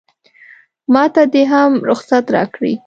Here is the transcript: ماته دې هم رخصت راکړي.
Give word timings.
ماته 0.93 1.23
دې 1.33 1.43
هم 1.51 1.71
رخصت 1.89 2.25
راکړي. 2.35 2.73